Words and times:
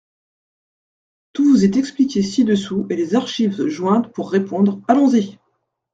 Tout 1.31 1.43
vous 1.47 1.63
est 1.63 1.77
expliqué 1.77 2.23
ci-dessous 2.23 2.87
et 2.89 2.95
les 2.95 3.13
archives 3.13 3.67
jointes 3.67 4.11
pour 4.13 4.31
répondre, 4.31 4.81
allons-y! 4.87 5.37